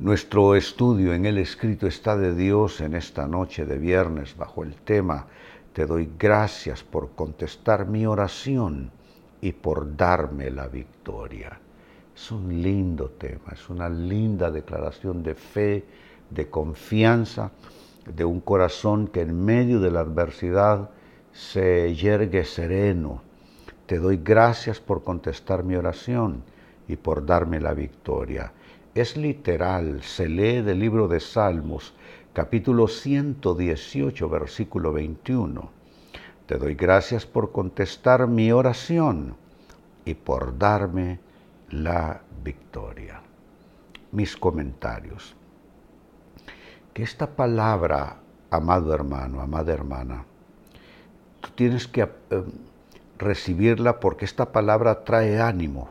Nuestro 0.00 0.54
estudio 0.54 1.12
en 1.12 1.26
el 1.26 1.38
escrito 1.38 1.86
está 1.86 2.16
de 2.16 2.34
Dios 2.34 2.80
en 2.80 2.94
esta 2.94 3.26
noche 3.26 3.66
de 3.66 3.76
viernes 3.76 4.36
bajo 4.36 4.64
el 4.64 4.74
tema 4.74 5.26
Te 5.72 5.84
doy 5.86 6.10
gracias 6.18 6.82
por 6.82 7.10
contestar 7.10 7.86
mi 7.86 8.06
oración 8.06 8.90
y 9.40 9.52
por 9.52 9.96
darme 9.96 10.50
la 10.50 10.68
victoria. 10.68 11.60
Es 12.16 12.30
un 12.32 12.62
lindo 12.62 13.10
tema, 13.10 13.52
es 13.52 13.68
una 13.68 13.88
linda 13.88 14.50
declaración 14.50 15.22
de 15.22 15.34
fe, 15.34 15.84
de 16.30 16.48
confianza, 16.48 17.52
de 18.06 18.24
un 18.24 18.40
corazón 18.40 19.06
que 19.06 19.20
en 19.20 19.44
medio 19.44 19.80
de 19.80 19.90
la 19.90 20.00
adversidad 20.00 20.90
se 21.32 21.94
yergue 21.94 22.44
sereno. 22.44 23.29
Te 23.90 23.98
doy 23.98 24.20
gracias 24.22 24.78
por 24.78 25.02
contestar 25.02 25.64
mi 25.64 25.74
oración 25.74 26.44
y 26.86 26.94
por 26.94 27.26
darme 27.26 27.58
la 27.58 27.74
victoria 27.74 28.52
es 28.94 29.16
literal, 29.16 30.00
se 30.04 30.28
lee 30.28 30.62
del 30.62 30.78
libro 30.78 31.08
de 31.08 31.18
Salmos, 31.18 31.92
capítulo 32.32 32.86
118, 32.86 34.28
versículo 34.28 34.92
21. 34.92 35.70
Te 36.46 36.56
doy 36.56 36.76
gracias 36.76 37.26
por 37.26 37.50
contestar 37.50 38.28
mi 38.28 38.52
oración 38.52 39.36
y 40.04 40.14
por 40.14 40.56
darme 40.56 41.18
la 41.70 42.20
victoria. 42.44 43.20
Mis 44.12 44.36
comentarios. 44.36 45.34
Que 46.92 47.02
esta 47.02 47.28
palabra, 47.28 48.18
amado 48.52 48.94
hermano, 48.94 49.40
amada 49.40 49.72
hermana, 49.72 50.24
tú 51.40 51.50
tienes 51.56 51.88
que 51.88 52.02
eh, 52.02 52.44
recibirla 53.20 54.00
porque 54.00 54.24
esta 54.24 54.50
palabra 54.50 55.04
trae 55.04 55.40
ánimo 55.40 55.90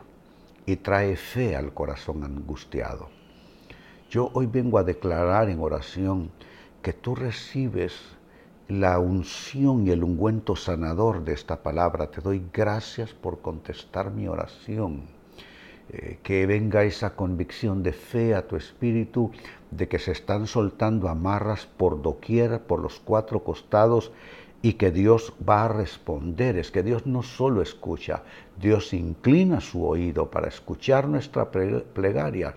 y 0.66 0.76
trae 0.76 1.16
fe 1.16 1.56
al 1.56 1.72
corazón 1.72 2.24
angustiado. 2.24 3.08
Yo 4.10 4.30
hoy 4.34 4.46
vengo 4.46 4.78
a 4.78 4.84
declarar 4.84 5.48
en 5.48 5.60
oración 5.60 6.30
que 6.82 6.92
tú 6.92 7.14
recibes 7.14 7.94
la 8.68 8.98
unción 8.98 9.86
y 9.86 9.90
el 9.90 10.02
ungüento 10.02 10.56
sanador 10.56 11.24
de 11.24 11.32
esta 11.32 11.62
palabra. 11.62 12.10
Te 12.10 12.20
doy 12.20 12.42
gracias 12.52 13.12
por 13.12 13.40
contestar 13.40 14.10
mi 14.10 14.26
oración. 14.28 15.02
Eh, 15.92 16.18
que 16.22 16.46
venga 16.46 16.84
esa 16.84 17.16
convicción 17.16 17.82
de 17.82 17.92
fe 17.92 18.36
a 18.36 18.46
tu 18.46 18.54
espíritu 18.54 19.32
de 19.72 19.88
que 19.88 19.98
se 19.98 20.12
están 20.12 20.46
soltando 20.46 21.08
amarras 21.08 21.66
por 21.66 22.00
doquier, 22.00 22.60
por 22.62 22.78
los 22.78 23.00
cuatro 23.00 23.42
costados 23.42 24.12
y 24.62 24.74
que 24.74 24.90
Dios 24.90 25.32
va 25.48 25.64
a 25.64 25.68
responder. 25.68 26.56
Es 26.56 26.70
que 26.70 26.82
Dios 26.82 27.06
no 27.06 27.22
solo 27.22 27.62
escucha, 27.62 28.22
Dios 28.60 28.92
inclina 28.92 29.60
su 29.60 29.84
oído 29.84 30.30
para 30.30 30.48
escuchar 30.48 31.08
nuestra 31.08 31.50
plegaria, 31.50 32.54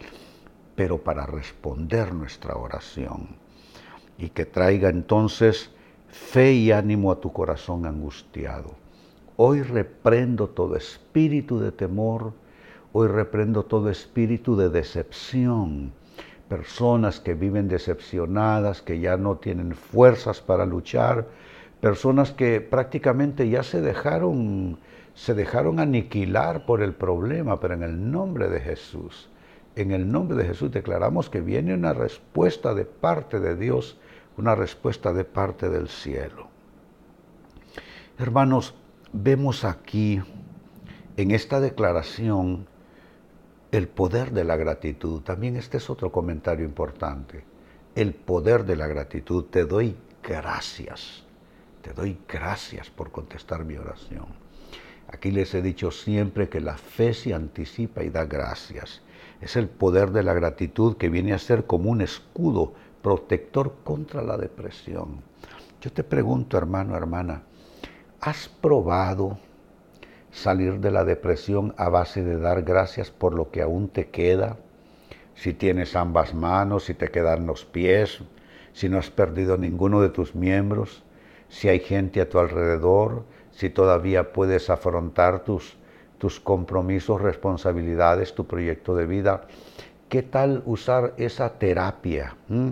pero 0.75 0.97
para 0.97 1.25
responder 1.25 2.13
nuestra 2.13 2.55
oración. 2.55 3.27
Y 4.17 4.29
que 4.29 4.45
traiga 4.45 4.89
entonces 4.89 5.71
fe 6.09 6.53
y 6.53 6.71
ánimo 6.71 7.11
a 7.11 7.19
tu 7.19 7.31
corazón 7.31 7.85
angustiado. 7.85 8.75
Hoy 9.35 9.63
reprendo 9.63 10.49
todo 10.49 10.75
espíritu 10.75 11.59
de 11.59 11.71
temor, 11.71 12.33
hoy 12.91 13.07
reprendo 13.07 13.63
todo 13.63 13.89
espíritu 13.89 14.55
de 14.55 14.69
decepción, 14.69 15.91
personas 16.47 17.19
que 17.19 17.33
viven 17.33 17.67
decepcionadas, 17.67 18.83
que 18.83 18.99
ya 18.99 19.17
no 19.17 19.37
tienen 19.37 19.73
fuerzas 19.73 20.39
para 20.39 20.67
luchar, 20.67 21.27
personas 21.83 22.31
que 22.31 22.61
prácticamente 22.61 23.49
ya 23.49 23.61
se 23.61 23.81
dejaron, 23.81 24.79
se 25.15 25.33
dejaron 25.33 25.81
aniquilar 25.81 26.65
por 26.65 26.81
el 26.81 26.93
problema, 26.93 27.59
pero 27.59 27.73
en 27.73 27.83
el 27.83 28.09
nombre 28.09 28.47
de 28.47 28.61
Jesús, 28.61 29.29
en 29.75 29.91
el 29.91 30.09
nombre 30.09 30.37
de 30.37 30.45
Jesús 30.45 30.71
declaramos 30.71 31.29
que 31.29 31.41
viene 31.41 31.73
una 31.73 31.91
respuesta 31.91 32.73
de 32.73 32.85
parte 32.85 33.41
de 33.41 33.57
Dios, 33.57 33.97
una 34.37 34.55
respuesta 34.55 35.11
de 35.11 35.25
parte 35.25 35.67
del 35.67 35.89
cielo. 35.89 36.47
Hermanos, 38.17 38.75
vemos 39.11 39.65
aquí 39.65 40.21
en 41.17 41.31
esta 41.31 41.59
declaración 41.59 42.65
el 43.73 43.89
poder 43.89 44.31
de 44.31 44.45
la 44.45 44.55
gratitud. 44.55 45.19
También 45.19 45.57
este 45.57 45.75
es 45.75 45.89
otro 45.89 46.13
comentario 46.13 46.63
importante. 46.63 47.43
El 47.93 48.13
poder 48.13 48.63
de 48.63 48.77
la 48.77 48.87
gratitud. 48.87 49.43
Te 49.51 49.65
doy 49.65 49.97
gracias. 50.23 51.25
Te 51.83 51.91
doy 51.91 52.17
gracias 52.29 52.89
por 52.89 53.11
contestar 53.11 53.65
mi 53.65 53.75
oración. 53.75 54.27
Aquí 55.09 55.31
les 55.31 55.53
he 55.53 55.61
dicho 55.61 55.91
siempre 55.91 56.47
que 56.47 56.61
la 56.61 56.77
fe 56.77 57.13
se 57.13 57.33
anticipa 57.33 58.03
y 58.03 58.09
da 58.09 58.23
gracias. 58.23 59.01
Es 59.41 59.57
el 59.57 59.67
poder 59.67 60.11
de 60.11 60.23
la 60.23 60.33
gratitud 60.33 60.95
que 60.95 61.09
viene 61.09 61.33
a 61.33 61.39
ser 61.39 61.65
como 61.65 61.91
un 61.91 61.99
escudo 61.99 62.73
protector 63.01 63.75
contra 63.83 64.21
la 64.21 64.37
depresión. 64.37 65.23
Yo 65.81 65.91
te 65.91 66.05
pregunto, 66.05 66.57
hermano, 66.57 66.95
hermana, 66.95 67.43
¿has 68.21 68.47
probado 68.47 69.37
salir 70.31 70.79
de 70.79 70.89
la 70.89 71.03
depresión 71.03 71.75
a 71.77 71.89
base 71.89 72.23
de 72.23 72.39
dar 72.39 72.61
gracias 72.61 73.11
por 73.11 73.33
lo 73.33 73.51
que 73.51 73.61
aún 73.61 73.89
te 73.89 74.07
queda? 74.07 74.55
Si 75.35 75.53
tienes 75.53 75.97
ambas 75.97 76.33
manos, 76.33 76.85
si 76.85 76.93
te 76.93 77.09
quedan 77.09 77.45
los 77.45 77.65
pies, 77.65 78.21
si 78.71 78.87
no 78.87 78.99
has 78.99 79.09
perdido 79.09 79.57
ninguno 79.57 79.99
de 79.99 80.07
tus 80.07 80.33
miembros, 80.33 81.03
si 81.53 81.69
hay 81.69 81.81
gente 81.81 82.19
a 82.19 82.27
tu 82.27 82.39
alrededor, 82.39 83.25
si 83.51 83.69
todavía 83.69 84.33
puedes 84.33 84.71
afrontar 84.71 85.43
tus, 85.43 85.77
tus 86.17 86.39
compromisos, 86.39 87.21
responsabilidades, 87.21 88.33
tu 88.33 88.47
proyecto 88.47 88.95
de 88.95 89.05
vida. 89.05 89.41
¿Qué 90.09 90.23
tal 90.23 90.63
usar 90.65 91.13
esa 91.17 91.59
terapia? 91.59 92.35
¿Mm? 92.47 92.71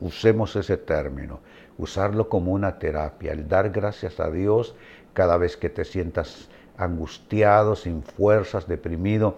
Usemos 0.00 0.56
ese 0.56 0.78
término, 0.78 1.40
usarlo 1.76 2.30
como 2.30 2.52
una 2.52 2.78
terapia, 2.78 3.32
el 3.32 3.46
dar 3.46 3.68
gracias 3.68 4.18
a 4.18 4.30
Dios 4.30 4.74
cada 5.12 5.36
vez 5.36 5.58
que 5.58 5.68
te 5.68 5.84
sientas 5.84 6.48
angustiado, 6.78 7.76
sin 7.76 8.02
fuerzas, 8.02 8.66
deprimido. 8.66 9.36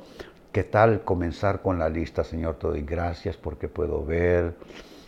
¿Qué 0.52 0.62
tal 0.62 1.02
comenzar 1.02 1.62
con 1.62 1.80
la 1.80 1.88
lista? 1.88 2.22
Señor, 2.22 2.60
te 2.60 2.68
doy 2.68 2.82
gracias 2.82 3.36
porque 3.36 3.66
puedo 3.66 4.04
ver. 4.04 4.54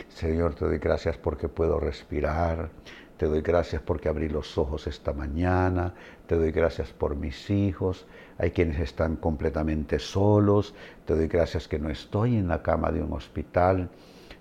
Señor, 0.09 0.55
te 0.55 0.65
doy 0.65 0.77
gracias 0.77 1.17
porque 1.17 1.47
puedo 1.47 1.79
respirar. 1.79 2.69
Te 3.17 3.25
doy 3.25 3.41
gracias 3.41 3.81
porque 3.81 4.09
abrí 4.09 4.29
los 4.29 4.59
ojos 4.59 4.85
esta 4.85 5.11
mañana. 5.11 5.93
Te 6.27 6.35
doy 6.35 6.51
gracias 6.51 6.89
por 6.89 7.15
mis 7.15 7.49
hijos. 7.49 8.05
Hay 8.37 8.51
quienes 8.51 8.79
están 8.79 9.15
completamente 9.15 9.97
solos. 9.97 10.75
Te 11.05 11.15
doy 11.15 11.27
gracias 11.27 11.67
que 11.67 11.79
no 11.79 11.89
estoy 11.89 12.35
en 12.35 12.47
la 12.47 12.61
cama 12.61 12.91
de 12.91 13.01
un 13.01 13.13
hospital. 13.13 13.89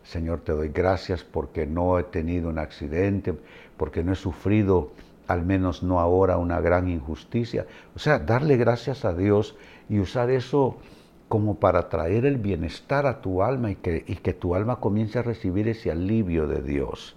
Señor, 0.05 0.41
te 0.41 0.53
doy 0.53 0.69
gracias 0.69 1.25
porque 1.25 1.67
no 1.67 1.99
he 1.99 2.05
tenido 2.05 2.51
un 2.51 2.59
accidente, 2.59 3.35
porque 3.79 4.05
no 4.05 4.13
he 4.13 4.17
sufrido, 4.17 4.93
al 5.27 5.45
menos 5.45 5.83
no 5.83 5.99
ahora, 5.99 6.37
una 6.37 6.61
gran 6.61 6.89
injusticia. 6.89 7.67
O 7.95 7.99
sea, 7.99 8.19
darle 8.19 8.59
gracias 8.59 9.07
a 9.07 9.15
Dios 9.15 9.57
y 9.89 10.01
usar 10.01 10.31
eso 10.31 10.77
como 11.29 11.59
para 11.59 11.89
traer 11.89 12.27
el 12.27 12.37
bienestar 12.37 13.07
a 13.07 13.23
tu 13.23 13.43
alma 13.43 13.71
y 13.71 13.77
que, 13.77 14.05
y 14.07 14.17
que 14.17 14.35
tu 14.35 14.55
alma 14.55 14.81
comience 14.81 15.19
a 15.19 15.23
recibir 15.23 15.67
ese 15.67 15.91
alivio 15.91 16.47
de 16.47 16.61
Dios. 16.61 17.17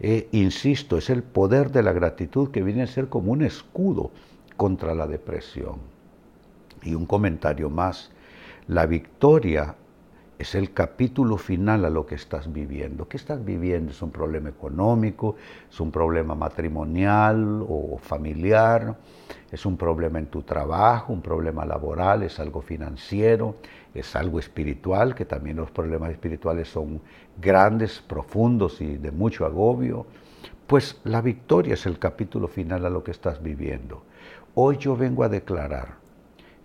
Eh, 0.00 0.28
insisto, 0.32 0.96
es 0.96 1.10
el 1.10 1.22
poder 1.22 1.70
de 1.70 1.82
la 1.82 1.92
gratitud 1.92 2.50
que 2.50 2.62
viene 2.62 2.82
a 2.82 2.86
ser 2.86 3.08
como 3.08 3.32
un 3.32 3.42
escudo 3.42 4.10
contra 4.56 4.94
la 4.94 5.06
depresión. 5.06 5.76
Y 6.82 6.94
un 6.94 7.06
comentario 7.06 7.70
más, 7.70 8.10
la 8.66 8.86
victoria 8.86 9.76
es 10.38 10.54
el 10.54 10.72
capítulo 10.72 11.36
final 11.36 11.84
a 11.84 11.90
lo 11.90 12.06
que 12.06 12.14
estás 12.14 12.52
viviendo. 12.52 13.08
¿Qué 13.08 13.16
estás 13.16 13.44
viviendo? 13.44 13.92
¿Es 13.92 14.02
un 14.02 14.10
problema 14.10 14.48
económico? 14.48 15.36
¿Es 15.70 15.78
un 15.80 15.90
problema 15.90 16.34
matrimonial 16.34 17.64
o 17.68 17.98
familiar? 17.98 18.96
¿Es 19.50 19.66
un 19.66 19.76
problema 19.76 20.18
en 20.18 20.26
tu 20.26 20.42
trabajo? 20.42 21.12
¿Un 21.12 21.22
problema 21.22 21.64
laboral? 21.64 22.22
¿Es 22.22 22.40
algo 22.40 22.60
financiero? 22.60 23.56
¿Es 23.94 24.16
algo 24.16 24.38
espiritual? 24.38 25.14
Que 25.14 25.24
también 25.24 25.56
los 25.56 25.70
problemas 25.70 26.10
espirituales 26.10 26.68
son 26.68 27.00
grandes, 27.40 28.00
profundos 28.00 28.80
y 28.80 28.96
de 28.96 29.12
mucho 29.12 29.46
agobio. 29.46 30.06
Pues 30.66 31.00
la 31.04 31.20
victoria 31.20 31.74
es 31.74 31.86
el 31.86 31.98
capítulo 31.98 32.48
final 32.48 32.84
a 32.86 32.90
lo 32.90 33.04
que 33.04 33.10
estás 33.10 33.42
viviendo. 33.42 34.02
Hoy 34.54 34.78
yo 34.78 34.96
vengo 34.96 35.22
a 35.22 35.28
declarar 35.28 35.96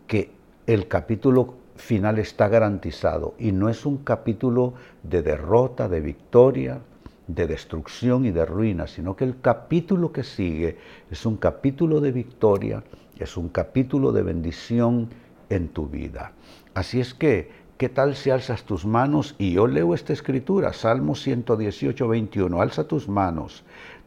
que 0.07 0.31
el 0.65 0.87
capítulo 0.87 1.55
final 1.77 2.19
está 2.19 2.47
garantizado 2.47 3.35
y 3.39 3.51
no 3.51 3.69
es 3.69 3.85
un 3.85 3.97
capítulo 3.97 4.73
de 5.03 5.21
derrota, 5.21 5.87
de 5.87 6.01
victoria, 6.01 6.81
de 7.27 7.47
destrucción 7.47 8.25
y 8.25 8.31
de 8.31 8.45
ruina, 8.45 8.87
sino 8.87 9.15
que 9.15 9.25
el 9.25 9.39
capítulo 9.41 10.11
que 10.11 10.23
sigue 10.23 10.77
es 11.11 11.25
un 11.25 11.37
capítulo 11.37 11.99
de 11.99 12.11
victoria, 12.11 12.83
es 13.19 13.37
un 13.37 13.49
capítulo 13.49 14.11
de 14.11 14.23
bendición 14.23 15.09
en 15.49 15.69
tu 15.69 15.87
vida. 15.87 16.31
Así 16.73 16.99
es 16.99 17.13
que, 17.13 17.51
¿qué 17.77 17.89
tal 17.89 18.15
si 18.15 18.29
alzas 18.29 18.63
tus 18.63 18.85
manos? 18.85 19.35
Y 19.37 19.53
yo 19.53 19.67
leo 19.67 19.93
esta 19.93 20.13
escritura, 20.13 20.73
Salmo 20.73 21.15
118, 21.15 22.07
21, 22.07 22.61
alza 22.61 22.87
tus 22.87 23.07
manos. 23.07 23.63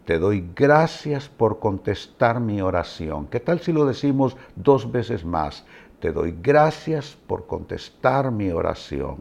Te 0.07 0.19
doy 0.19 0.45
gracias 0.57 1.29
por 1.29 1.59
contestar 1.59 2.41
mi 2.41 2.63
oración. 2.63 3.27
¿Qué 3.27 3.39
tal 3.39 3.61
si 3.61 3.73
lo 3.73 3.85
decimos 3.85 4.37
dos 4.57 4.91
veces 4.91 5.25
más? 5.25 5.65
Te 6.01 6.13
doy 6.13 6.35
gracias 6.43 7.17
por 7.27 7.47
contestar 7.47 8.31
mi 8.31 8.51
oración. 8.51 9.19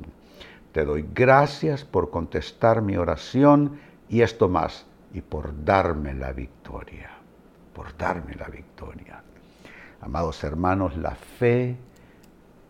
Te 0.72 0.86
doy 0.86 1.06
gracias 1.14 1.84
por 1.84 2.10
contestar 2.10 2.82
mi 2.82 2.96
oración 2.96 3.80
y 4.08 4.22
esto 4.22 4.48
más, 4.48 4.86
y 5.14 5.20
por 5.20 5.66
darme 5.66 6.14
la 6.14 6.32
victoria, 6.32 7.10
por 7.74 7.98
darme 7.98 8.36
la 8.36 8.48
victoria. 8.48 9.22
Amados 10.00 10.42
hermanos, 10.46 10.96
la 10.96 11.16
fe 11.16 11.76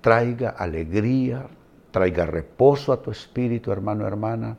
traiga 0.02 0.50
alegría, 0.50 1.46
traiga 1.92 2.26
reposo 2.26 2.92
a 2.92 3.02
tu 3.02 3.12
espíritu, 3.12 3.72
hermano, 3.72 4.08
hermana. 4.08 4.58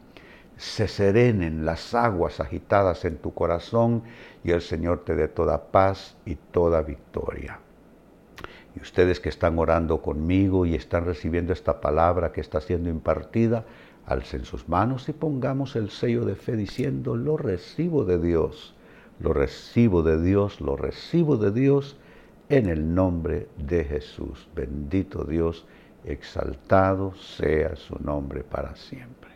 Se 0.56 0.86
serenen 0.86 1.64
las 1.64 1.92
aguas 1.94 2.38
agitadas 2.38 3.04
en 3.04 3.16
tu 3.16 3.34
corazón 3.34 4.04
y 4.44 4.52
el 4.52 4.60
Señor 4.60 5.04
te 5.04 5.16
dé 5.16 5.26
toda 5.26 5.72
paz 5.72 6.16
y 6.24 6.36
toda 6.36 6.82
victoria. 6.82 7.58
Ustedes 8.82 9.20
que 9.20 9.28
están 9.28 9.58
orando 9.58 10.00
conmigo 10.00 10.64
y 10.66 10.74
están 10.74 11.04
recibiendo 11.04 11.52
esta 11.52 11.80
palabra 11.80 12.32
que 12.32 12.40
está 12.40 12.60
siendo 12.60 12.88
impartida, 12.88 13.64
alcen 14.06 14.44
sus 14.44 14.68
manos 14.68 15.08
y 15.08 15.12
pongamos 15.12 15.76
el 15.76 15.90
sello 15.90 16.24
de 16.24 16.34
fe 16.34 16.56
diciendo, 16.56 17.14
lo 17.16 17.36
recibo 17.36 18.04
de 18.04 18.18
Dios, 18.18 18.74
lo 19.20 19.32
recibo 19.32 20.02
de 20.02 20.20
Dios, 20.20 20.60
lo 20.60 20.76
recibo 20.76 21.36
de 21.36 21.52
Dios 21.52 21.98
en 22.48 22.68
el 22.68 22.94
nombre 22.94 23.48
de 23.56 23.84
Jesús. 23.84 24.48
Bendito 24.54 25.24
Dios, 25.24 25.66
exaltado 26.04 27.14
sea 27.14 27.76
su 27.76 27.96
nombre 28.02 28.42
para 28.42 28.74
siempre. 28.74 29.30